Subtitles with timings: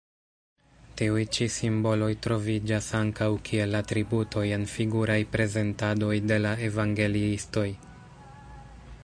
[1.01, 7.69] Tiuj ĉi simboloj troviĝas ankaŭ kiel atributoj en figuraj prezentadoj de la evangeliistoj.